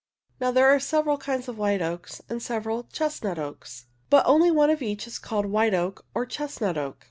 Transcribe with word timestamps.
Now 0.39 0.49
there 0.49 0.67
are 0.67 0.79
several 0.79 1.19
kinds 1.19 1.47
of 1.47 1.59
white 1.59 1.79
oaks 1.79 2.23
and, 2.27 2.41
several 2.41 2.85
chestnut 2.85 3.37
oaks, 3.37 3.85
but 4.09 4.25
only 4.25 4.49
one 4.49 4.71
of 4.71 4.81
each 4.81 5.05
is 5.05 5.19
called" 5.19 5.45
white 5.51 5.75
oak" 5.75 6.05
or" 6.15 6.25
chestnut 6.39 6.75
oak." 6.75 6.97